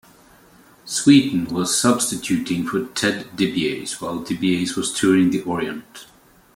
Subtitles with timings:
[0.83, 6.07] Sweetan was substituting for Ted Dibiase while Dibiase was touring the Orient.